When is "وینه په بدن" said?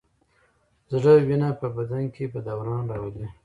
1.27-2.03